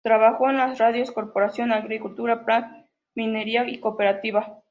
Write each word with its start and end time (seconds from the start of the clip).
Trabajó 0.03 0.49
en 0.49 0.57
las 0.57 0.79
radios 0.79 1.11
Corporación, 1.11 1.71
Agricultura, 1.71 2.43
Prat, 2.43 2.71
Minería 3.13 3.69
y 3.69 3.79
Cooperativa. 3.79 4.57